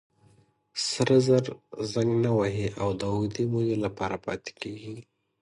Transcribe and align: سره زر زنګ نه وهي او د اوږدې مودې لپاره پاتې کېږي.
سره 0.87 1.15
زر 1.27 1.45
زنګ 1.93 2.11
نه 2.25 2.31
وهي 2.39 2.67
او 2.81 2.89
د 2.99 3.01
اوږدې 3.13 3.43
مودې 3.51 3.77
لپاره 3.85 4.15
پاتې 4.25 4.51
کېږي. 4.61 4.97